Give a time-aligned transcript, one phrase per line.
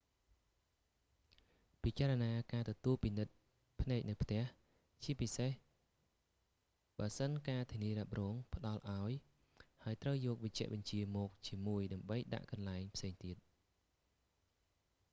[1.83, 3.33] ពិចារណាការទទួលពិនិត្យ
[3.81, 4.41] ភ្នែកនៅផ្ទះ
[5.03, 5.51] ជាពិសេស
[6.97, 9.11] បើសិនការធានារ៉ាប់រងផ្តល់ឱ្យ
[9.83, 13.37] ហើយត្រូវយកវេជ្ជបញ្ជាមកជាមួយដើម្បីដាក់កន្លែងផ្សេងទៀត